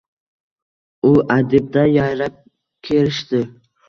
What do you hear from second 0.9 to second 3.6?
U adibday yayrab, kerishdi.